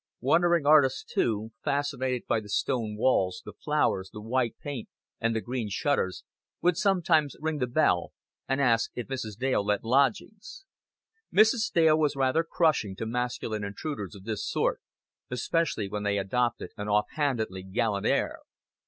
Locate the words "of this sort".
14.15-14.81